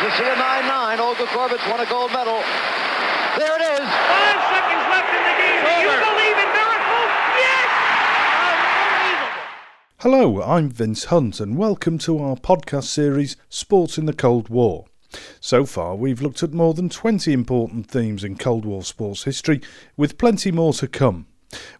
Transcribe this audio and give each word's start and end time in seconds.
You 0.00 0.08
see 0.12 0.24
a 0.24 0.32
9-9. 0.34 0.98
Olga 0.98 1.26
Korbut's 1.26 1.66
won 1.68 1.78
a 1.78 1.84
gold 1.84 2.10
medal. 2.10 2.40
There 3.36 3.54
it 3.54 3.60
is. 3.60 3.84
Five 3.84 4.40
seconds 4.48 4.84
left 4.88 5.12
in 5.12 5.22
the 5.28 5.36
game. 5.36 5.60
Do 5.60 5.72
you 5.76 5.92
believe 5.92 6.38
in 6.40 6.48
miracles? 6.56 7.10
Yes! 7.36 7.68
Unbelievable. 8.96 9.42
Hello, 9.98 10.42
I'm 10.42 10.70
Vince 10.70 11.04
Hunt, 11.04 11.38
and 11.38 11.58
welcome 11.58 11.98
to 11.98 12.18
our 12.18 12.36
podcast 12.36 12.84
series 12.84 13.36
Sports 13.50 13.98
in 13.98 14.06
the 14.06 14.14
Cold 14.14 14.48
War. 14.48 14.86
So 15.38 15.66
far, 15.66 15.96
we've 15.96 16.22
looked 16.22 16.42
at 16.42 16.54
more 16.54 16.72
than 16.72 16.88
20 16.88 17.30
important 17.34 17.86
themes 17.90 18.24
in 18.24 18.38
Cold 18.38 18.64
War 18.64 18.82
sports 18.82 19.24
history, 19.24 19.60
with 19.98 20.16
plenty 20.16 20.50
more 20.50 20.72
to 20.72 20.88
come. 20.88 21.26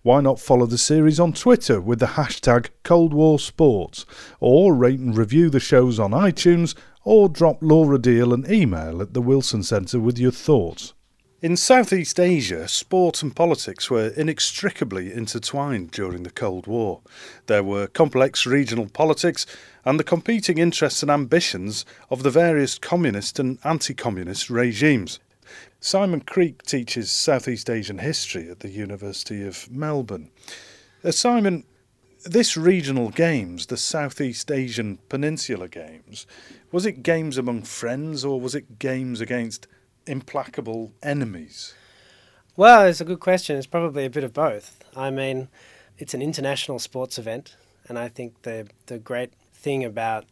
Why 0.03 0.21
not 0.21 0.41
follow 0.41 0.67
the 0.67 0.79
series 0.79 1.21
on 1.21 1.33
Twitter 1.33 1.81
with 1.81 2.01
the 2.01 2.07
hashtag 2.07 2.69
Cold 2.83 3.15
War 3.15 3.39
Sports, 3.39 4.05
or 4.41 4.75
rate 4.75 4.99
and 4.99 5.17
review 5.17 5.49
the 5.49 5.61
shows 5.61 5.99
on 5.99 6.11
iTunes, 6.11 6.75
or 7.05 7.29
drop 7.29 7.59
Laura 7.61 7.99
Deal 7.99 8.33
an 8.33 8.45
email 8.51 9.01
at 9.01 9.15
the 9.15 9.23
Wilson 9.23 9.63
Centre 9.63 10.01
with 10.01 10.19
your 10.19 10.33
thoughts. 10.33 10.93
In 11.43 11.57
Southeast 11.57 12.21
Asia, 12.21 12.69
sport 12.69 13.23
and 13.23 13.35
politics 13.35 13.91
were 13.91 14.09
inextricably 14.09 15.11
intertwined 15.11 15.91
during 15.91 16.23
the 16.23 16.31
Cold 16.31 16.67
War. 16.67 17.01
There 17.47 17.65
were 17.65 17.87
complex 17.87 18.45
regional 18.45 18.91
politics 18.91 19.47
and 19.83 19.99
the 19.99 20.05
competing 20.05 20.59
interests 20.59 21.03
and 21.03 21.11
ambitions 21.11 21.87
of 22.11 22.25
the 22.25 22.31
various 22.31 22.79
communist 22.79 23.39
and 23.39 23.59
anti 23.65 23.95
communist 23.95 24.51
regimes. 24.51 25.19
Simon 25.81 26.21
Creak 26.21 26.63
teaches 26.65 27.11
Southeast 27.11 27.71
Asian 27.71 28.01
history 28.01 28.51
at 28.51 28.61
the 28.61 28.69
University 28.69 29.43
of 29.43 29.71
Melbourne. 29.71 30.31
Uh, 31.03 31.11
Simon, 31.11 31.65
this 32.25 32.57
regional 32.57 33.11
games, 33.11 33.67
the 33.67 33.77
Southeast 33.77 34.51
Asian 34.51 34.99
Peninsula 35.09 35.69
Games, 35.69 36.27
was 36.73 36.87
it 36.87 37.03
games 37.03 37.39
among 37.39 37.63
friends 37.63 38.25
or 38.25 38.41
was 38.41 38.55
it 38.55 38.79
games 38.79 39.21
against 39.21 39.67
implacable 40.07 40.93
enemies? 41.03 41.75
Well, 42.57 42.85
it's 42.87 43.01
a 43.01 43.05
good 43.05 43.21
question. 43.21 43.57
It's 43.57 43.67
probably 43.67 44.05
a 44.05 44.11
bit 44.11 44.25
of 44.25 44.35
both. 44.35 44.85
I 44.97 45.11
mean, 45.11 45.49
it's 45.99 46.15
an 46.15 46.23
international 46.23 46.79
sports 46.79 47.19
event, 47.19 47.57
and 47.89 47.99
I 47.99 48.09
think 48.09 48.43
the 48.43 48.69
the 48.87 48.99
great 48.99 49.33
thing 49.53 49.85
about 49.85 50.25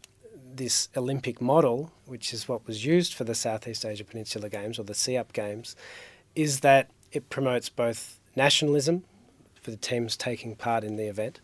this 0.55 0.89
Olympic 0.97 1.41
model, 1.41 1.93
which 2.07 2.33
is 2.33 2.49
what 2.49 2.67
was 2.67 2.85
used 2.85 3.15
for 3.15 3.25
the 3.25 3.35
Southeast 3.35 3.85
Asia 3.85 4.05
Peninsula 4.05 4.49
Games 4.49 4.79
or 4.79 4.83
the 4.83 4.95
SEAP 4.95 5.33
Games, 5.33 5.77
is 6.35 6.61
that 6.61 6.91
it 7.13 7.31
promotes 7.31 7.69
both 7.69 8.19
nationalism 8.35 9.05
for 9.61 9.71
the 9.71 9.77
teams 9.77 10.17
taking 10.17 10.57
part 10.57 10.85
in 10.85 10.97
the 10.97 11.07
event, 11.07 11.41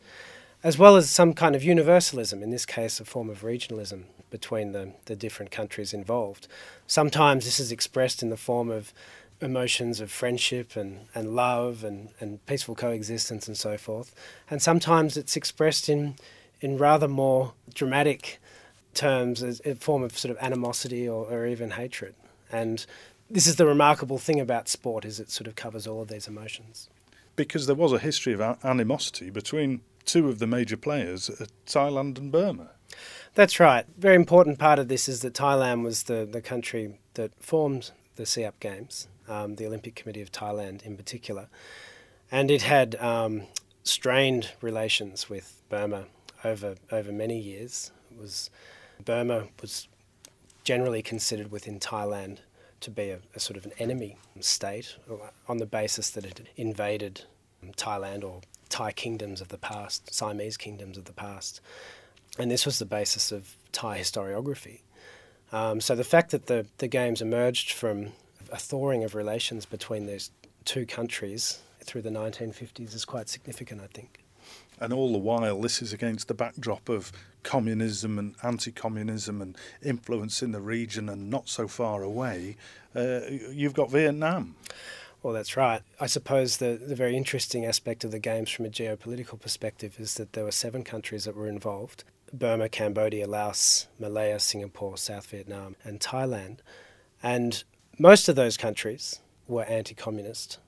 as 0.65 0.79
well 0.79 0.97
as 0.97 1.11
some 1.11 1.35
kind 1.35 1.55
of 1.55 1.63
universalism, 1.63 2.43
in 2.43 2.51
this 2.51 2.65
case, 2.65 2.99
a 2.99 3.05
form 3.05 3.29
of 3.29 3.43
regionalism 3.43 4.05
between 4.31 4.73
the, 4.73 4.93
the 5.05 5.15
different 5.15 5.51
countries 5.51 5.93
involved. 5.93 6.49
Sometimes 6.87 7.45
this 7.45 7.61
is 7.61 7.71
expressed 7.71 8.23
in 8.23 8.31
the 8.31 8.37
form 8.37 8.71
of 8.71 8.93
emotions 9.43 10.01
of 10.01 10.11
friendship 10.11 10.75
and, 10.75 11.01
and 11.15 11.37
love 11.37 11.85
and, 11.85 12.09
and 12.19 12.45
peaceful 12.47 12.75
coexistence 12.75 13.47
and 13.47 13.59
so 13.59 13.77
forth. 13.77 14.15
And 14.51 14.63
sometimes 14.63 15.19
it's 15.19 15.37
expressed 15.37 15.91
in, 15.91 16.15
in 16.63 16.79
rather 16.79 17.09
more 17.09 17.53
dramatic 17.75 18.41
terms 18.95 19.43
as 19.43 19.61
a 19.67 19.75
form 19.75 20.03
of 20.03 20.17
sort 20.17 20.31
of 20.35 20.43
animosity 20.43 21.07
or, 21.07 21.27
or 21.27 21.47
even 21.47 21.73
hatred. 21.73 22.15
And 22.51 22.87
this 23.31 23.47
is 23.47 23.57
the 23.57 23.67
remarkable 23.67 24.19
thing 24.19 24.41
about 24.41 24.69
sport 24.69 25.05
is 25.05 25.21
it 25.21 25.31
sort 25.31 25.47
of 25.47 25.57
covers 25.57 25.87
all 25.87 26.01
of 26.01 26.09
these 26.09 26.27
emotions. 26.27 26.89
Because 27.37 27.67
there 27.67 27.77
was 27.77 27.93
a 27.93 27.99
history 27.99 28.33
of 28.33 28.41
animosity 28.65 29.29
between 29.29 29.83
two 30.05 30.29
of 30.29 30.39
the 30.39 30.47
major 30.47 30.77
players, 30.77 31.31
uh, 31.31 31.47
Thailand 31.67 32.19
and 32.19 32.31
Burma. 32.31 32.71
That's 33.35 33.59
right. 33.59 33.85
Very 33.99 34.15
important 34.15 34.59
part 34.59 34.79
of 34.79 34.89
this 34.89 35.09
is 35.09 35.23
that 35.23 35.35
Thailand 35.35 35.83
was 35.83 36.05
the, 36.05 36.29
the 36.31 36.41
country 36.41 36.99
that 37.15 37.33
formed 37.43 37.91
the 38.17 38.27
SEAP 38.27 38.61
Games, 38.61 39.09
um, 39.29 39.57
the 39.57 39.67
Olympic 39.67 39.97
Committee 39.97 40.23
of 40.23 40.31
Thailand 40.31 40.83
in 40.85 40.97
particular. 40.97 41.49
And 42.31 42.51
it 42.51 42.63
had 42.63 42.95
um, 42.97 43.43
strained 43.83 44.53
relations 44.61 45.29
with 45.29 45.63
Burma 45.69 46.05
over, 46.45 46.77
over 46.93 47.11
many 47.11 47.39
years. 47.39 47.91
It 48.11 48.21
was, 48.21 48.51
Burma 49.05 49.49
was 49.61 49.89
generally 50.63 51.03
considered 51.03 51.51
within 51.51 51.81
Thailand 51.81 52.39
to 52.81 52.91
be 52.91 53.11
a, 53.11 53.19
a 53.35 53.41
sort 53.41 53.57
of 53.57 53.65
an 53.65 53.73
enemy 53.79 54.17
state 54.41 54.97
on 55.49 55.59
the 55.59 55.67
basis 55.67 56.11
that 56.11 56.25
it 56.25 56.49
invaded 56.57 57.23
Thailand 57.77 58.25
or 58.25 58.41
Thai 58.69 58.93
kingdoms 58.93 59.41
of 59.41 59.49
the 59.49 59.59
past, 59.59 60.13
Siamese 60.13 60.57
kingdoms 60.57 60.99
of 60.99 61.05
the 61.05 61.13
past. 61.13 61.61
And 62.39 62.51
this 62.51 62.67
was 62.67 62.79
the 62.79 62.87
basis 62.87 63.31
of 63.31 63.57
Thai 63.73 63.99
historiography. 63.99 64.81
Um, 65.53 65.81
so 65.81 65.95
the 65.95 66.05
fact 66.05 66.31
that 66.31 66.47
the, 66.47 66.67
the 66.79 66.89
games 66.89 67.23
emerged 67.23 67.73
from 67.73 68.13
a 68.51 68.57
thawing 68.57 69.05
of 69.05 69.15
relations 69.15 69.67
between 69.67 70.07
these 70.07 70.31
two 70.65 70.87
countries 70.87 71.61
through 71.85 72.03
the 72.03 72.11
1950s 72.11 72.95
is 72.95 73.05
quite 73.05 73.29
significant, 73.29 73.81
I 73.81 73.87
think. 73.87 74.25
And 74.81 74.93
all 74.93 75.13
the 75.13 75.19
while, 75.19 75.61
this 75.61 75.81
is 75.81 75.93
against 75.93 76.29
the 76.29 76.35
backdrop 76.35 76.89
of 76.89 77.13
communism 77.43 78.19
and 78.19 78.35
anti 78.43 78.73
communism 78.73 79.41
and 79.41 79.57
influence 79.83 80.43
in 80.43 80.51
the 80.51 80.61
region 80.61 81.09
and 81.09 81.31
not 81.31 81.49
so 81.49 81.69
far 81.69 82.03
away. 82.03 82.57
Uh, 82.95 83.21
you've 83.51 83.75
got 83.75 83.91
Vietnam. 83.91 84.57
Well, 85.25 85.33
that's 85.33 85.57
right. 85.57 85.81
I 85.99 86.07
suppose 86.07 86.59
the, 86.59 86.79
the 86.79 86.95
very 86.95 87.17
interesting 87.17 87.65
aspect 87.65 88.05
of 88.05 88.11
the 88.11 88.19
games 88.19 88.51
from 88.51 88.67
a 88.67 88.69
geopolitical 88.69 89.41
perspective 89.41 89.97
is 89.99 90.17
that 90.17 90.35
there 90.35 90.45
were 90.45 90.51
seven 90.51 90.85
countries 90.85 91.25
that 91.25 91.35
were 91.35 91.49
involved 91.49 92.05
Burma, 92.31 92.69
Cambodia, 92.69 93.27
Laos, 93.27 93.89
Malaya, 93.99 94.39
Singapore, 94.39 94.99
South 94.99 95.29
Vietnam, 95.29 95.77
and 95.83 95.99
Thailand. 95.99 96.59
And 97.23 97.65
most 97.99 98.29
of 98.29 98.37
those 98.37 98.59
countries 98.59 99.21
were 99.49 99.65
anti 99.65 99.95
communist 99.95 100.59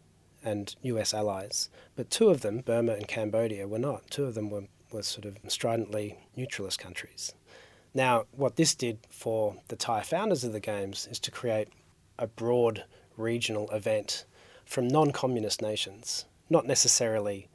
and 0.43 0.75
US 0.81 1.13
allies, 1.13 1.69
but 1.95 2.09
two 2.09 2.31
of 2.31 2.41
them, 2.41 2.61
Burma 2.61 2.95
and 2.95 3.07
Cambodia, 3.07 3.69
were 3.69 3.79
not. 3.79 4.11
Two 4.11 4.25
of 4.25 4.35
them 4.35 4.49
were, 4.49 4.65
were 4.91 5.03
sort 5.03 5.27
of 5.27 5.37
stridently 5.49 6.17
neutralist 6.35 6.79
countries. 6.79 7.35
Now, 7.93 8.25
what 8.31 8.57
this 8.57 8.75
did 8.75 9.01
for 9.11 9.57
the 9.69 9.77
Thai 9.77 10.01
founders 10.01 10.45
of 10.45 10.55
the 10.55 10.61
Games 10.61 11.07
is 11.11 11.21
to 11.21 11.31
create 11.31 11.69
a 12.19 12.27
broad 12.27 12.85
regional 13.19 13.69
event 13.71 14.25
from 14.67 14.89
non 14.89 15.13
communist 15.13 15.63
nations, 15.63 16.27
not 16.51 16.67
necessarily 16.67 17.49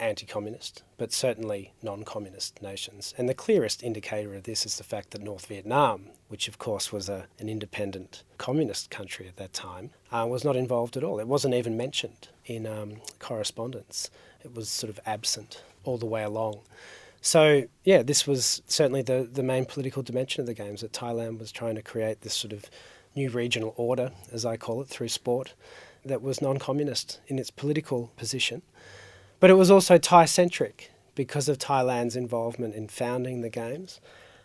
anti 0.00 0.26
communist, 0.26 0.82
but 0.98 1.12
certainly 1.12 1.72
non 1.82 2.02
communist 2.02 2.60
nations. 2.62 3.14
And 3.16 3.28
the 3.28 3.34
clearest 3.34 3.82
indicator 3.82 4.34
of 4.34 4.44
this 4.44 4.66
is 4.66 4.76
the 4.76 4.84
fact 4.84 5.10
that 5.10 5.22
North 5.22 5.46
Vietnam, 5.46 6.06
which 6.28 6.48
of 6.48 6.58
course 6.58 6.92
was 6.92 7.08
a, 7.08 7.26
an 7.38 7.48
independent 7.48 8.22
communist 8.38 8.90
country 8.90 9.28
at 9.28 9.36
that 9.36 9.52
time, 9.52 9.90
uh, 10.10 10.26
was 10.28 10.44
not 10.44 10.56
involved 10.56 10.96
at 10.96 11.04
all. 11.04 11.20
It 11.20 11.28
wasn't 11.28 11.54
even 11.54 11.76
mentioned 11.76 12.28
in 12.46 12.66
um, 12.66 12.96
correspondence, 13.18 14.10
it 14.44 14.54
was 14.54 14.68
sort 14.68 14.90
of 14.90 15.00
absent 15.06 15.62
all 15.84 15.98
the 15.98 16.06
way 16.06 16.22
along. 16.22 16.60
So, 17.20 17.64
yeah, 17.84 18.02
this 18.02 18.26
was 18.26 18.60
certainly 18.66 19.00
the, 19.00 19.26
the 19.30 19.42
main 19.42 19.64
political 19.64 20.02
dimension 20.02 20.42
of 20.42 20.46
the 20.46 20.52
Games 20.52 20.82
that 20.82 20.92
Thailand 20.92 21.38
was 21.38 21.50
trying 21.50 21.74
to 21.76 21.82
create 21.82 22.20
this 22.20 22.34
sort 22.34 22.52
of 22.52 22.68
new 23.14 23.30
regional 23.30 23.74
order, 23.76 24.12
as 24.32 24.44
I 24.44 24.56
call 24.56 24.82
it, 24.82 24.88
through 24.88 25.08
sport, 25.08 25.54
that 26.04 26.22
was 26.22 26.42
non 26.42 26.58
communist 26.58 27.20
in 27.28 27.38
its 27.38 27.50
political 27.50 28.12
position 28.16 28.62
but 29.44 29.50
it 29.50 29.58
was 29.58 29.70
also 29.70 29.98
Thai 29.98 30.24
centric 30.24 30.90
because 31.14 31.50
of 31.50 31.58
Thailand's 31.58 32.16
involvement 32.16 32.74
in 32.74 32.88
founding 32.88 33.42
the 33.42 33.50
Games 33.50 34.00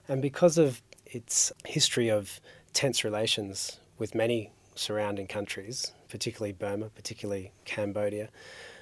and 0.10 0.22
because 0.22 0.58
of 0.58 0.82
its 1.06 1.54
history 1.66 2.10
of 2.10 2.42
tense 2.74 3.06
relations 3.06 3.80
with 3.98 4.14
many 4.14 4.52
surrounding 4.76 5.26
countries, 5.26 5.94
particularly 6.10 6.52
Burma, 6.52 6.90
particularly 6.90 7.54
Cambodia. 7.64 8.28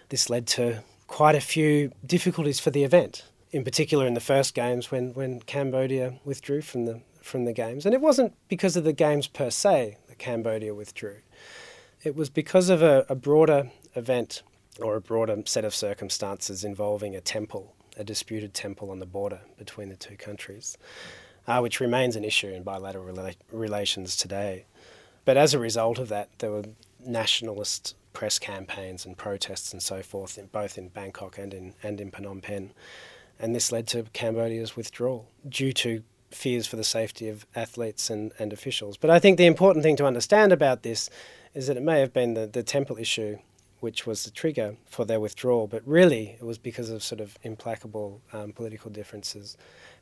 This 0.09 0.27
led 0.27 0.47
to 0.47 0.83
quite 1.05 1.35
a 1.35 1.39
few 1.39 1.91
difficulties 2.03 2.59
for 2.59 2.71
the 2.71 2.83
event, 2.83 3.23
in 3.51 3.63
particular 3.63 4.07
in 4.07 4.15
the 4.15 4.19
first 4.19 4.55
games 4.55 4.89
when, 4.89 5.13
when 5.13 5.39
Cambodia 5.41 6.15
withdrew 6.25 6.61
from 6.61 6.85
the, 6.85 7.01
from 7.27 7.45
the 7.45 7.53
games. 7.53 7.85
And 7.85 7.93
it 7.93 8.01
wasn't 8.01 8.33
because 8.47 8.75
of 8.75 8.83
the 8.83 8.93
games 8.93 9.27
per 9.27 9.49
se 9.49 9.97
that 10.07 10.17
Cambodia 10.17 10.73
withdrew, 10.73 11.17
it 12.03 12.15
was 12.15 12.29
because 12.29 12.69
of 12.69 12.81
a, 12.81 13.05
a 13.09 13.15
broader 13.15 13.71
event 13.95 14.43
or 14.79 14.95
a 14.95 15.01
broader 15.01 15.41
set 15.45 15.65
of 15.65 15.73
circumstances 15.73 16.63
involving 16.63 17.15
a 17.15 17.21
temple, 17.21 17.73
a 17.97 18.03
disputed 18.03 18.53
temple 18.53 18.91
on 18.91 18.99
the 18.99 19.05
border 19.05 19.41
between 19.57 19.89
the 19.89 19.95
two 19.95 20.15
countries, 20.15 20.77
uh, 21.47 21.59
which 21.59 21.79
remains 21.79 22.15
an 22.15 22.23
issue 22.23 22.49
in 22.49 22.63
bilateral 22.63 23.05
rela- 23.05 23.35
relations 23.51 24.15
today. 24.15 24.65
But 25.25 25.37
as 25.37 25.53
a 25.53 25.59
result 25.59 25.99
of 25.99 26.09
that, 26.09 26.29
there 26.39 26.51
were 26.51 26.63
nationalist 27.05 27.95
press 28.13 28.39
campaigns 28.39 29.05
and 29.05 29.17
protests 29.17 29.73
and 29.73 29.81
so 29.81 30.01
forth, 30.01 30.37
in, 30.37 30.47
both 30.47 30.77
in 30.77 30.87
Bangkok 30.89 31.37
and 31.37 31.53
in, 31.53 31.73
and 31.83 31.99
in 31.99 32.11
Phnom 32.11 32.41
Penh. 32.41 32.71
And 33.39 33.53
this 33.53 33.71
led 33.71 33.87
to 33.87 34.03
Cambodia's 34.13 34.75
withdrawal 34.75 35.29
due 35.47 35.73
to 35.73 36.03
fears 36.31 36.67
for 36.67 36.75
the 36.75 36.83
safety 36.83 37.29
of 37.29 37.45
athletes 37.55 38.09
and, 38.09 38.31
and 38.39 38.51
officials. 38.53 38.97
But 38.97 39.09
I 39.09 39.19
think 39.19 39.37
the 39.37 39.45
important 39.45 39.83
thing 39.83 39.95
to 39.97 40.05
understand 40.05 40.51
about 40.51 40.83
this 40.83 41.09
is 41.53 41.67
that 41.67 41.77
it 41.77 41.83
may 41.83 41.99
have 41.99 42.13
been 42.13 42.33
the, 42.33 42.47
the 42.47 42.63
temple 42.63 42.97
issue 42.97 43.37
which 43.79 44.07
was 44.07 44.23
the 44.23 44.31
trigger 44.31 44.75
for 44.87 45.05
their 45.05 45.19
withdrawal, 45.19 45.67
but 45.67 45.87
really 45.87 46.35
it 46.39 46.43
was 46.43 46.57
because 46.57 46.89
of 46.89 47.03
sort 47.03 47.21
of 47.21 47.37
implacable 47.43 48.21
um, 48.33 48.51
political 48.51 48.89
differences 48.89 49.55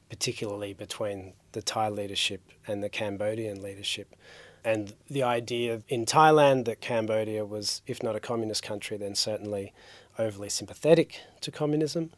particularly 0.10 0.74
between 0.74 1.34
the 1.54 1.62
Thai 1.62 1.90
leadership 1.90 2.42
and 2.68 2.84
the 2.84 2.90
Cambodian 2.90 3.62
leadership. 3.62 4.16
And 4.64 4.94
the 5.10 5.24
idea 5.24 5.84
in 5.88 6.06
Thailand 6.06 6.66
that 6.66 6.82
Cambodia 6.82 7.46
was, 7.46 7.82
if 7.86 8.02
not 8.02 8.16
a 8.16 8.20
communist 8.20 8.64
country, 8.64 8.98
then 8.98 9.16
certainly 9.16 9.74
overly 10.18 10.50
sympathetic 10.50 11.20
to 11.42 11.52
communism, 11.52 12.12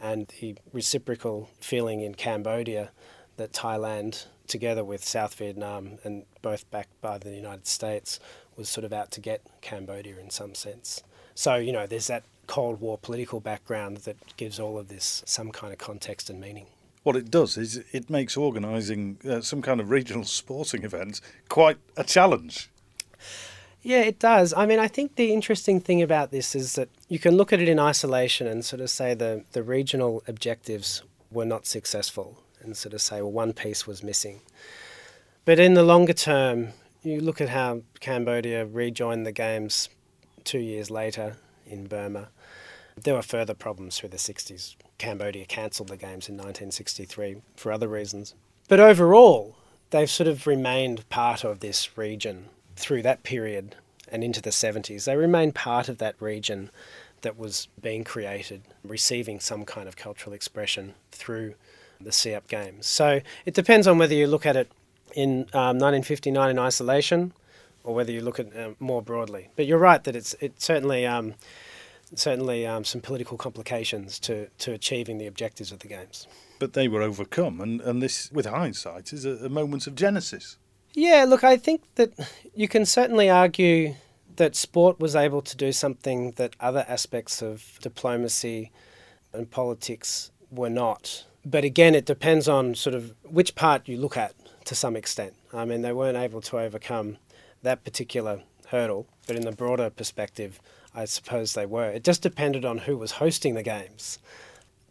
and 0.00 0.32
the 0.40 0.56
reciprocal 0.72 1.50
feeling 1.60 2.02
in 2.02 2.14
Cambodia 2.14 2.90
that 3.38 3.52
Thailand, 3.52 4.26
together 4.46 4.84
with 4.84 5.02
South 5.02 5.34
Vietnam 5.34 5.98
and 6.04 6.24
both 6.42 6.70
backed 6.70 7.00
by 7.00 7.18
the 7.18 7.30
United 7.30 7.66
States, 7.66 8.20
was 8.56 8.68
sort 8.68 8.84
of 8.84 8.92
out 8.92 9.10
to 9.12 9.20
get 9.20 9.40
Cambodia 9.62 10.18
in 10.18 10.30
some 10.30 10.54
sense. 10.54 11.02
So, 11.34 11.54
you 11.54 11.72
know, 11.72 11.86
there's 11.86 12.08
that 12.08 12.24
Cold 12.46 12.80
War 12.80 12.98
political 12.98 13.40
background 13.40 13.98
that 13.98 14.16
gives 14.36 14.58
all 14.58 14.78
of 14.78 14.88
this 14.88 15.22
some 15.24 15.52
kind 15.52 15.72
of 15.72 15.78
context 15.78 16.28
and 16.28 16.40
meaning. 16.40 16.66
What 17.04 17.16
it 17.16 17.30
does 17.30 17.56
is 17.56 17.82
it 17.92 18.10
makes 18.10 18.36
organising 18.36 19.18
uh, 19.28 19.40
some 19.40 19.62
kind 19.62 19.80
of 19.80 19.90
regional 19.90 20.24
sporting 20.40 20.82
event 20.82 21.20
quite 21.48 21.78
a 21.96 22.04
challenge. 22.04 22.68
Yeah, 23.82 24.00
it 24.00 24.18
does. 24.18 24.52
I 24.56 24.66
mean, 24.66 24.80
I 24.80 24.88
think 24.88 25.14
the 25.14 25.32
interesting 25.32 25.80
thing 25.80 26.02
about 26.02 26.32
this 26.32 26.56
is 26.56 26.74
that 26.74 26.88
you 27.08 27.18
can 27.18 27.36
look 27.36 27.52
at 27.52 27.60
it 27.60 27.68
in 27.68 27.78
isolation 27.78 28.46
and 28.48 28.64
sort 28.64 28.80
of 28.80 28.90
say 28.90 29.14
the, 29.14 29.44
the 29.52 29.62
regional 29.62 30.22
objectives 30.26 31.02
were 31.30 31.44
not 31.44 31.66
successful 31.66 32.42
and 32.62 32.76
sort 32.76 32.94
of 32.94 33.02
say, 33.02 33.20
well, 33.22 33.32
one 33.32 33.52
piece 33.52 33.86
was 33.86 34.02
missing. 34.02 34.40
But 35.44 35.58
in 35.58 35.74
the 35.74 35.82
longer 35.82 36.12
term, 36.12 36.68
you 37.02 37.20
look 37.20 37.40
at 37.40 37.48
how 37.48 37.82
Cambodia 38.00 38.66
rejoined 38.66 39.26
the 39.26 39.32
Games 39.32 39.88
two 40.44 40.58
years 40.58 40.90
later 40.90 41.36
in 41.66 41.86
Burma. 41.86 42.28
There 43.02 43.14
were 43.14 43.22
further 43.22 43.54
problems 43.54 43.98
through 43.98 44.10
the 44.10 44.16
60s. 44.16 44.76
Cambodia 44.98 45.46
cancelled 45.46 45.88
the 45.88 45.96
Games 45.96 46.28
in 46.28 46.34
1963 46.34 47.36
for 47.56 47.72
other 47.72 47.88
reasons. 47.88 48.34
But 48.68 48.80
overall, 48.80 49.56
they've 49.90 50.10
sort 50.10 50.28
of 50.28 50.46
remained 50.46 51.08
part 51.08 51.44
of 51.44 51.60
this 51.60 51.96
region 51.96 52.46
through 52.76 53.02
that 53.02 53.22
period 53.22 53.76
and 54.10 54.24
into 54.24 54.42
the 54.42 54.50
70s. 54.50 55.04
They 55.04 55.16
remain 55.16 55.52
part 55.52 55.88
of 55.88 55.98
that 55.98 56.20
region 56.20 56.70
that 57.22 57.38
was 57.38 57.68
being 57.80 58.04
created, 58.04 58.62
receiving 58.84 59.40
some 59.40 59.64
kind 59.64 59.88
of 59.88 59.96
cultural 59.96 60.34
expression 60.34 60.94
through 61.10 61.54
the 62.00 62.12
SEAP 62.12 62.48
Games. 62.48 62.86
So 62.86 63.20
it 63.44 63.54
depends 63.54 63.86
on 63.86 63.98
whether 63.98 64.14
you 64.14 64.26
look 64.26 64.46
at 64.46 64.56
it 64.56 64.70
in 65.14 65.46
um, 65.52 65.78
1959 65.78 66.50
in 66.50 66.58
isolation 66.58 67.32
or 67.84 67.94
whether 67.94 68.12
you 68.12 68.20
look 68.20 68.38
at 68.38 68.46
it 68.46 68.56
uh, 68.56 68.74
more 68.78 69.02
broadly. 69.02 69.48
But 69.56 69.66
you're 69.66 69.78
right 69.78 70.02
that 70.04 70.14
it's 70.14 70.34
it 70.40 70.60
certainly 70.60 71.06
um, 71.06 71.34
certainly 72.14 72.66
um, 72.66 72.84
some 72.84 73.00
political 73.00 73.36
complications 73.36 74.18
to, 74.20 74.48
to 74.58 74.72
achieving 74.72 75.18
the 75.18 75.26
objectives 75.26 75.72
of 75.72 75.80
the 75.80 75.88
games. 75.88 76.26
But 76.58 76.72
they 76.72 76.88
were 76.88 77.02
overcome, 77.02 77.60
and, 77.60 77.80
and 77.80 78.02
this, 78.02 78.32
with 78.32 78.46
hindsight, 78.46 79.12
is 79.12 79.24
a, 79.24 79.46
a 79.46 79.48
moment 79.48 79.86
of 79.86 79.94
genesis. 79.94 80.56
Yeah, 80.94 81.24
look, 81.28 81.44
I 81.44 81.56
think 81.56 81.82
that 81.94 82.12
you 82.54 82.66
can 82.66 82.84
certainly 82.84 83.30
argue 83.30 83.94
that 84.36 84.56
sport 84.56 84.98
was 84.98 85.14
able 85.14 85.42
to 85.42 85.56
do 85.56 85.72
something 85.72 86.32
that 86.32 86.56
other 86.60 86.84
aspects 86.88 87.42
of 87.42 87.78
diplomacy 87.82 88.70
and 89.32 89.50
politics 89.50 90.30
were 90.50 90.70
not. 90.70 91.24
But 91.50 91.64
again, 91.64 91.94
it 91.94 92.04
depends 92.04 92.46
on 92.46 92.74
sort 92.74 92.94
of 92.94 93.14
which 93.24 93.54
part 93.54 93.88
you 93.88 93.96
look 93.96 94.18
at 94.18 94.34
to 94.66 94.74
some 94.74 94.96
extent. 94.96 95.32
I 95.54 95.64
mean, 95.64 95.80
they 95.80 95.92
weren't 95.92 96.18
able 96.18 96.42
to 96.42 96.58
overcome 96.58 97.16
that 97.62 97.84
particular 97.84 98.42
hurdle, 98.66 99.06
but 99.26 99.34
in 99.34 99.42
the 99.42 99.52
broader 99.52 99.88
perspective, 99.88 100.60
I 100.94 101.06
suppose 101.06 101.54
they 101.54 101.64
were. 101.64 101.88
It 101.90 102.04
just 102.04 102.20
depended 102.20 102.66
on 102.66 102.78
who 102.78 102.98
was 102.98 103.12
hosting 103.12 103.54
the 103.54 103.62
games. 103.62 104.18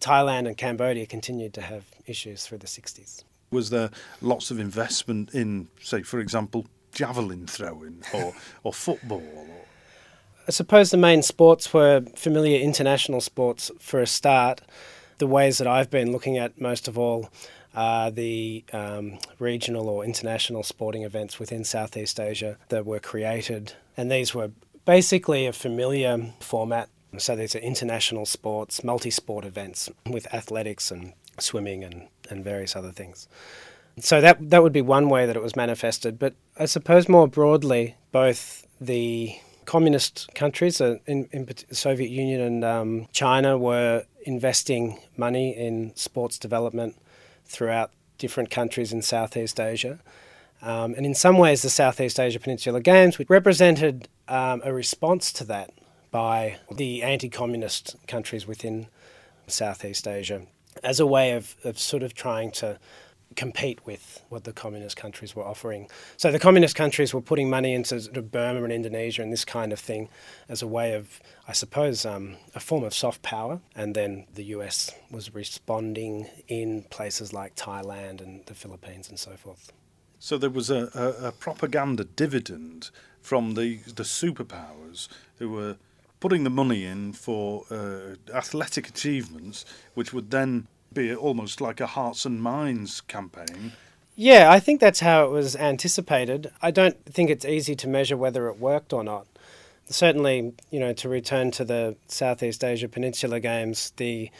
Thailand 0.01 0.47
and 0.47 0.57
Cambodia 0.57 1.05
continued 1.05 1.53
to 1.55 1.61
have 1.61 1.85
issues 2.07 2.45
through 2.45 2.59
the 2.59 2.67
60s. 2.67 3.23
Was 3.51 3.69
there 3.69 3.91
lots 4.21 4.49
of 4.49 4.59
investment 4.59 5.33
in, 5.33 5.67
say, 5.81 6.01
for 6.01 6.19
example, 6.19 6.65
javelin 6.91 7.45
throwing 7.45 8.03
or, 8.13 8.33
or 8.63 8.73
football? 8.73 9.23
Or... 9.35 9.47
I 10.47 10.51
suppose 10.51 10.89
the 10.89 10.97
main 10.97 11.21
sports 11.21 11.71
were 11.71 12.01
familiar 12.15 12.59
international 12.59 13.21
sports 13.21 13.69
for 13.79 14.01
a 14.01 14.07
start. 14.07 14.61
The 15.17 15.27
ways 15.27 15.57
that 15.57 15.67
I've 15.67 15.89
been 15.89 16.11
looking 16.11 16.37
at 16.37 16.59
most 16.59 16.87
of 16.87 16.97
all 16.97 17.29
are 17.73 18.09
the 18.09 18.63
um, 18.73 19.19
regional 19.39 19.89
or 19.89 20.03
international 20.03 20.63
sporting 20.63 21.03
events 21.03 21.39
within 21.39 21.63
Southeast 21.63 22.19
Asia 22.19 22.57
that 22.69 22.85
were 22.85 22.99
created. 22.99 23.73
And 23.95 24.11
these 24.11 24.33
were 24.33 24.51
basically 24.85 25.45
a 25.45 25.53
familiar 25.53 26.33
format. 26.39 26.89
So 27.17 27.35
these 27.35 27.55
are 27.55 27.59
international 27.59 28.25
sports, 28.25 28.83
multi 28.83 29.11
sport 29.11 29.45
events 29.45 29.89
with 30.09 30.31
athletics 30.33 30.91
and 30.91 31.13
swimming 31.39 31.83
and, 31.83 32.07
and 32.29 32.43
various 32.43 32.75
other 32.75 32.91
things. 32.91 33.27
So 33.99 34.21
that 34.21 34.49
that 34.49 34.61
would 34.61 34.73
be 34.73 34.81
one 34.81 35.09
way 35.09 35.25
that 35.25 35.35
it 35.35 35.41
was 35.41 35.55
manifested. 35.55 36.19
But 36.19 36.35
I 36.57 36.65
suppose 36.65 37.09
more 37.09 37.27
broadly, 37.27 37.95
both 38.11 38.67
the 38.79 39.35
communist 39.67 40.33
countries, 40.33 40.81
uh, 40.81 40.95
in, 41.05 41.29
in 41.31 41.47
Soviet 41.71 42.09
Union 42.09 42.41
and 42.41 42.65
um, 42.65 43.07
China, 43.11 43.57
were 43.57 44.05
investing 44.23 44.97
money 45.17 45.55
in 45.55 45.91
sports 45.95 46.39
development 46.39 46.95
throughout 47.45 47.91
different 48.17 48.49
countries 48.49 48.91
in 48.91 49.01
Southeast 49.03 49.59
Asia. 49.59 49.99
Um, 50.61 50.95
and 50.95 51.05
in 51.05 51.13
some 51.13 51.37
ways, 51.37 51.61
the 51.61 51.69
Southeast 51.69 52.19
Asia 52.19 52.39
Peninsula 52.39 52.81
Games 52.81 53.19
represented 53.29 54.07
um, 54.27 54.61
a 54.63 54.73
response 54.73 55.31
to 55.33 55.43
that 55.43 55.71
by 56.09 56.57
the 56.71 57.03
anti 57.03 57.29
communist 57.29 57.95
countries 58.07 58.47
within 58.47 58.87
Southeast 59.47 60.07
Asia 60.07 60.41
as 60.83 60.99
a 60.99 61.05
way 61.05 61.33
of, 61.33 61.55
of 61.63 61.77
sort 61.77 62.03
of 62.03 62.13
trying 62.13 62.51
to 62.51 62.79
compete 63.35 63.85
with 63.85 64.23
what 64.29 64.43
the 64.43 64.53
communist 64.53 64.97
countries 64.97 65.35
were 65.35 65.43
offering. 65.43 65.87
So 66.15 66.31
the 66.31 66.39
communist 66.39 66.75
countries 66.75 67.13
were 67.13 67.21
putting 67.21 67.49
money 67.49 67.73
into 67.73 67.99
Burma 68.21 68.63
and 68.63 68.73
Indonesia 68.73 69.21
and 69.21 69.31
this 69.31 69.45
kind 69.45 69.73
of 69.73 69.79
thing 69.79 70.09
as 70.49 70.61
a 70.61 70.67
way 70.67 70.93
of, 70.93 71.19
I 71.47 71.53
suppose, 71.53 72.05
um, 72.05 72.37
a 72.55 72.59
form 72.59 72.83
of 72.83 72.93
soft 72.93 73.21
power. 73.21 73.59
And 73.75 73.95
then 73.95 74.25
the 74.33 74.45
US 74.45 74.91
was 75.11 75.33
responding 75.33 76.27
in 76.47 76.83
places 76.83 77.33
like 77.33 77.55
Thailand 77.55 78.21
and 78.21 78.45
the 78.45 78.55
Philippines 78.55 79.09
and 79.09 79.19
so 79.19 79.31
forth. 79.35 79.71
So 80.19 80.37
there 80.37 80.49
was 80.49 80.69
a, 80.69 80.89
a, 80.95 81.27
a 81.27 81.31
propaganda 81.31 82.03
dividend 82.03 82.89
from 83.21 83.53
the, 83.53 83.77
the 83.85 84.03
superpowers 84.03 85.07
who 85.37 85.49
were 85.49 85.77
putting 86.19 86.43
the 86.43 86.49
money 86.49 86.85
in 86.85 87.13
for 87.13 87.65
uh, 87.69 88.15
athletic 88.33 88.89
achievements, 88.89 89.65
which 89.93 90.13
would 90.13 90.31
then 90.31 90.67
be 90.93 91.13
almost 91.15 91.61
like 91.61 91.79
a 91.79 91.87
hearts 91.87 92.25
and 92.25 92.41
minds 92.41 93.01
campaign. 93.01 93.73
Yeah, 94.15 94.51
I 94.51 94.59
think 94.59 94.81
that's 94.81 95.01
how 95.01 95.25
it 95.25 95.31
was 95.31 95.55
anticipated. 95.55 96.51
I 96.61 96.71
don't 96.71 97.03
think 97.05 97.29
it's 97.29 97.45
easy 97.45 97.75
to 97.75 97.87
measure 97.87 98.17
whether 98.17 98.47
it 98.47 98.59
worked 98.59 98.91
or 98.91 99.03
not. 99.03 99.27
Certainly, 99.89 100.53
you 100.71 100.79
know, 100.79 100.91
to 100.93 101.07
return 101.07 101.51
to 101.51 101.63
the 101.63 101.95
Southeast 102.07 102.63
Asia 102.63 102.89
Peninsula 102.89 103.39
Games, 103.39 103.93
the 103.97 104.31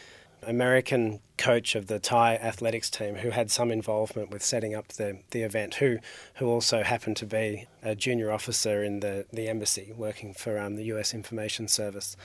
American 0.42 1.20
coach 1.38 1.76
of 1.76 1.88
the 1.88 2.00
Thai 2.00 2.36
athletics 2.36 2.90
team 2.90 3.16
who 3.16 3.30
had 3.30 3.52
some 3.52 3.72
involvement 3.72 4.32
with 4.32 4.44
setting 4.44 4.74
up 4.74 4.88
the, 4.90 5.20
the 5.32 5.44
event, 5.44 5.76
who, 5.76 6.00
who 6.36 6.48
also 6.48 6.84
happened 6.84 7.18
to 7.18 7.26
be 7.26 7.68
a 7.84 7.96
junior 7.96 8.32
officer 8.32 8.84
in 8.84 9.00
the, 9.02 9.26
the 9.32 9.48
embassy 9.48 9.94
working 9.96 10.34
for 10.34 10.58
um, 10.58 10.76
the 10.76 10.86
US 10.86 11.14
Information 11.14 11.68
Service. 11.68 12.18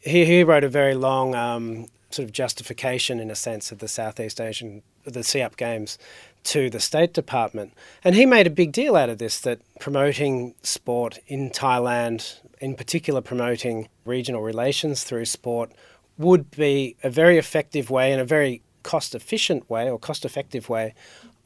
He, 0.00 0.24
he 0.24 0.42
wrote 0.42 0.64
a 0.64 0.68
very 0.68 0.94
long 0.94 1.34
um, 1.34 1.86
sort 2.14 2.24
of 2.24 2.32
justification, 2.32 3.20
in 3.20 3.30
a 3.30 3.34
sense, 3.34 3.72
of 3.72 3.78
the 3.78 3.88
Southeast 3.88 4.40
Asian, 4.40 4.82
the 5.04 5.22
SEAP 5.22 5.56
Games 5.56 5.98
to 6.44 6.70
the 6.70 6.80
State 6.80 7.12
Department. 7.12 7.72
And 8.02 8.14
he 8.14 8.26
made 8.26 8.46
a 8.46 8.50
big 8.50 8.72
deal 8.72 8.96
out 8.96 9.08
of 9.08 9.18
this 9.18 9.40
that 9.40 9.60
promoting 9.80 10.54
sport 10.62 11.18
in 11.26 11.50
Thailand, 11.50 12.38
in 12.60 12.74
particular 12.74 13.20
promoting 13.20 13.88
regional 14.04 14.42
relations 14.42 15.04
through 15.04 15.24
sport, 15.24 15.72
would 16.18 16.50
be 16.50 16.96
a 17.02 17.10
very 17.10 17.38
effective 17.38 17.90
way 17.90 18.12
and 18.12 18.20
a 18.20 18.24
very 18.24 18.62
cost 18.82 19.14
efficient 19.14 19.68
way 19.68 19.90
or 19.90 19.98
cost 19.98 20.24
effective 20.24 20.68
way 20.68 20.94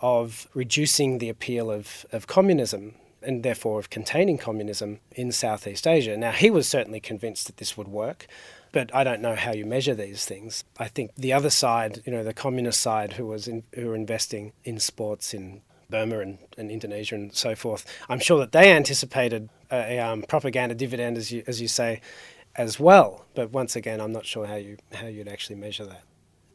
of 0.00 0.48
reducing 0.54 1.18
the 1.18 1.28
appeal 1.28 1.70
of, 1.70 2.04
of 2.12 2.26
communism 2.26 2.94
and 3.28 3.42
therefore 3.42 3.78
of 3.78 3.90
containing 3.90 4.38
communism 4.38 5.00
in 5.12 5.30
Southeast 5.30 5.86
Asia. 5.86 6.16
Now, 6.16 6.32
he 6.32 6.50
was 6.50 6.66
certainly 6.66 6.98
convinced 6.98 7.46
that 7.46 7.58
this 7.58 7.76
would 7.76 7.86
work, 7.86 8.26
but 8.72 8.92
I 8.94 9.04
don't 9.04 9.20
know 9.20 9.34
how 9.34 9.52
you 9.52 9.66
measure 9.66 9.94
these 9.94 10.24
things. 10.24 10.64
I 10.78 10.88
think 10.88 11.14
the 11.14 11.34
other 11.34 11.50
side, 11.50 12.00
you 12.06 12.12
know, 12.12 12.24
the 12.24 12.32
communist 12.32 12.80
side 12.80 13.12
who 13.12 13.26
was 13.26 13.46
in, 13.46 13.64
who 13.74 13.88
were 13.88 13.94
investing 13.94 14.54
in 14.64 14.80
sports 14.80 15.34
in 15.34 15.60
Burma 15.90 16.20
and, 16.20 16.38
and 16.56 16.70
Indonesia 16.70 17.16
and 17.16 17.34
so 17.34 17.54
forth, 17.54 17.84
I'm 18.08 18.18
sure 18.18 18.38
that 18.38 18.52
they 18.52 18.72
anticipated 18.72 19.50
a, 19.70 19.98
um, 19.98 20.22
propaganda 20.22 20.74
dividend, 20.74 21.18
as 21.18 21.30
you, 21.30 21.44
as 21.46 21.60
you 21.60 21.68
say, 21.68 22.00
as 22.56 22.80
well. 22.80 23.26
But 23.34 23.50
once 23.52 23.76
again, 23.76 24.00
I'm 24.00 24.12
not 24.12 24.24
sure 24.24 24.46
how 24.46 24.56
you 24.56 24.78
how 24.94 25.06
you'd 25.06 25.28
actually 25.28 25.56
measure 25.56 25.84
that. 25.84 26.02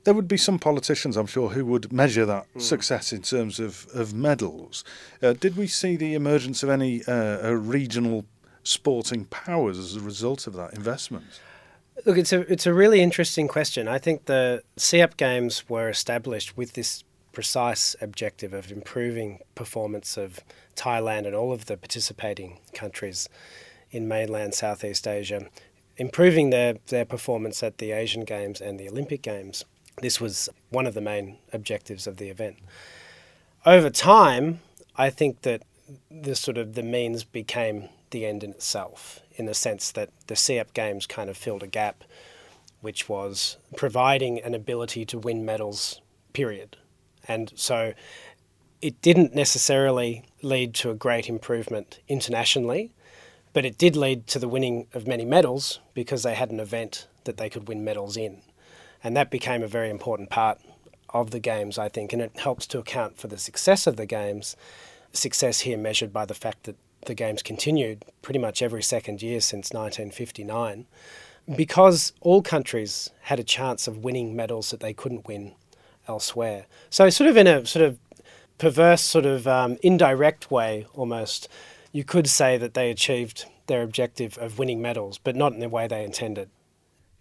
There 0.03 0.13
would 0.13 0.27
be 0.27 0.37
some 0.37 0.59
politicians, 0.59 1.15
I'm 1.15 1.27
sure, 1.27 1.49
who 1.49 1.65
would 1.65 1.93
measure 1.93 2.25
that 2.25 2.45
mm. 2.53 2.61
success 2.61 3.13
in 3.13 3.21
terms 3.21 3.59
of, 3.59 3.87
of 3.93 4.13
medals. 4.13 4.83
Uh, 5.21 5.33
did 5.33 5.55
we 5.55 5.67
see 5.67 5.95
the 5.95 6.13
emergence 6.13 6.61
of 6.61 6.69
any 6.69 7.03
uh, 7.05 7.51
regional 7.51 8.25
sporting 8.63 9.25
powers 9.25 9.77
as 9.77 9.95
a 9.95 10.01
result 10.01 10.47
of 10.47 10.53
that 10.53 10.73
investment? 10.73 11.25
Look, 12.05 12.17
it's 12.17 12.33
a 12.33 12.39
it's 12.51 12.65
a 12.65 12.73
really 12.73 13.01
interesting 13.01 13.47
question. 13.47 13.87
I 13.87 13.99
think 13.99 14.25
the 14.25 14.63
SEAP 14.77 15.15
games 15.15 15.69
were 15.69 15.89
established 15.89 16.57
with 16.57 16.73
this 16.73 17.03
precise 17.33 17.95
objective 18.01 18.53
of 18.53 18.71
improving 18.71 19.39
performance 19.55 20.17
of 20.17 20.39
Thailand 20.75 21.25
and 21.25 21.35
all 21.35 21.51
of 21.51 21.65
the 21.65 21.77
participating 21.77 22.59
countries 22.73 23.27
in 23.91 24.07
mainland 24.07 24.53
Southeast 24.53 25.07
Asia, 25.07 25.49
improving 25.97 26.49
their, 26.49 26.75
their 26.87 27.05
performance 27.05 27.61
at 27.61 27.77
the 27.77 27.91
Asian 27.91 28.23
Games 28.23 28.61
and 28.61 28.79
the 28.79 28.87
Olympic 28.87 29.21
Games. 29.21 29.65
This 30.03 30.19
was 30.19 30.49
one 30.69 30.85
of 30.85 30.95
the 30.95 30.99
main 30.99 31.37
objectives 31.53 32.07
of 32.07 32.17
the 32.17 32.27
event. 32.27 32.57
Over 33.65 33.89
time, 33.89 34.59
I 34.97 35.09
think 35.09 35.43
that 35.43 35.61
the 36.11 36.35
sort 36.35 36.57
of 36.57 36.75
the 36.75 36.83
means 36.83 37.23
became 37.23 37.87
the 38.09 38.25
end 38.25 38.43
in 38.43 38.51
itself, 38.51 39.21
in 39.35 39.45
the 39.45 39.53
sense 39.53 39.93
that 39.93 40.09
the 40.27 40.35
SEAP 40.35 40.73
Games 40.73 41.05
kind 41.05 41.29
of 41.29 41.37
filled 41.37 41.63
a 41.63 41.67
gap, 41.67 42.03
which 42.81 43.07
was 43.07 43.55
providing 43.77 44.41
an 44.41 44.53
ability 44.53 45.05
to 45.05 45.17
win 45.17 45.45
medals, 45.45 46.01
period. 46.33 46.75
And 47.25 47.53
so 47.55 47.93
it 48.81 49.01
didn't 49.01 49.33
necessarily 49.33 50.25
lead 50.41 50.73
to 50.73 50.89
a 50.89 50.95
great 50.95 51.29
improvement 51.29 52.01
internationally, 52.09 52.91
but 53.53 53.63
it 53.63 53.77
did 53.77 53.95
lead 53.95 54.27
to 54.27 54.39
the 54.39 54.49
winning 54.49 54.87
of 54.93 55.07
many 55.07 55.23
medals 55.23 55.79
because 55.93 56.23
they 56.23 56.35
had 56.35 56.51
an 56.51 56.59
event 56.59 57.07
that 57.23 57.37
they 57.37 57.49
could 57.49 57.69
win 57.69 57.85
medals 57.85 58.17
in. 58.17 58.41
And 59.03 59.15
that 59.17 59.29
became 59.29 59.63
a 59.63 59.67
very 59.67 59.89
important 59.89 60.29
part 60.29 60.59
of 61.09 61.31
the 61.31 61.39
games, 61.39 61.77
I 61.77 61.89
think, 61.89 62.13
and 62.13 62.21
it 62.21 62.31
helps 62.37 62.65
to 62.67 62.79
account 62.79 63.17
for 63.17 63.27
the 63.27 63.37
success 63.37 63.85
of 63.85 63.97
the 63.97 64.05
games. 64.05 64.55
Success 65.11 65.61
here 65.61 65.77
measured 65.77 66.13
by 66.13 66.25
the 66.25 66.33
fact 66.33 66.63
that 66.63 66.77
the 67.05 67.13
games 67.13 67.43
continued 67.43 68.05
pretty 68.21 68.39
much 68.39 68.61
every 68.61 68.81
second 68.81 69.21
year 69.21 69.41
since 69.41 69.73
1959 69.73 70.85
because 71.55 72.13
all 72.21 72.41
countries 72.41 73.09
had 73.23 73.39
a 73.39 73.43
chance 73.43 73.87
of 73.87 73.97
winning 73.97 74.35
medals 74.35 74.71
that 74.71 74.79
they 74.79 74.93
couldn't 74.93 75.27
win 75.27 75.53
elsewhere. 76.07 76.65
So, 76.89 77.09
sort 77.09 77.29
of 77.29 77.37
in 77.37 77.47
a 77.47 77.65
sort 77.65 77.85
of 77.85 77.99
perverse, 78.57 79.01
sort 79.01 79.25
of 79.25 79.47
um, 79.47 79.77
indirect 79.81 80.49
way 80.49 80.87
almost, 80.93 81.49
you 81.91 82.03
could 82.03 82.27
say 82.29 82.57
that 82.57 82.73
they 82.73 82.89
achieved 82.89 83.45
their 83.67 83.81
objective 83.81 84.37
of 84.37 84.57
winning 84.57 84.81
medals, 84.81 85.17
but 85.17 85.35
not 85.35 85.53
in 85.53 85.59
the 85.59 85.69
way 85.69 85.87
they 85.87 86.03
intended. 86.03 86.49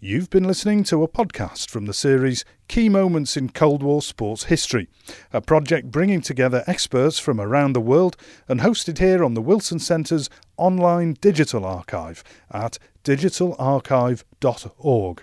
You've 0.04 0.30
been 0.30 0.42
listening 0.42 0.82
to 0.84 1.04
a 1.04 1.08
podcast 1.08 1.70
from 1.70 1.86
the 1.86 1.94
series 1.94 2.44
Key 2.66 2.88
Moments 2.88 3.36
in 3.36 3.50
Cold 3.50 3.84
War 3.84 4.02
Sports 4.02 4.46
History, 4.46 4.88
a 5.32 5.40
project 5.40 5.92
bringing 5.92 6.20
together 6.20 6.64
experts 6.66 7.20
from 7.20 7.40
around 7.40 7.74
the 7.74 7.80
world 7.80 8.16
and 8.48 8.62
hosted 8.62 8.98
here 8.98 9.22
on 9.22 9.34
the 9.34 9.40
Wilson 9.40 9.78
Centre's 9.78 10.28
online 10.56 11.16
digital 11.20 11.64
archive 11.64 12.24
at 12.50 12.80
digitalarchive.org. 13.04 15.22